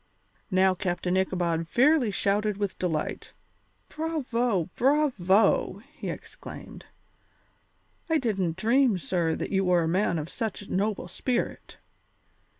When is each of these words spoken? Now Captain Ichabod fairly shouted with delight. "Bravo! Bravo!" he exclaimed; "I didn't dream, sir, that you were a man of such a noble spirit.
Now 0.49 0.73
Captain 0.73 1.15
Ichabod 1.15 1.67
fairly 1.67 2.09
shouted 2.09 2.57
with 2.57 2.79
delight. 2.79 3.33
"Bravo! 3.87 4.71
Bravo!" 4.75 5.83
he 5.93 6.09
exclaimed; 6.09 6.85
"I 8.09 8.17
didn't 8.17 8.55
dream, 8.57 8.97
sir, 8.97 9.35
that 9.35 9.51
you 9.51 9.63
were 9.63 9.83
a 9.83 9.87
man 9.87 10.17
of 10.17 10.27
such 10.27 10.63
a 10.63 10.73
noble 10.73 11.07
spirit. 11.07 11.77